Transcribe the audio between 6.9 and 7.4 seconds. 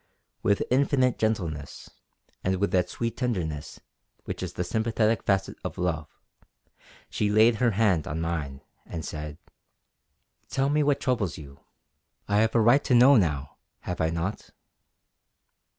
she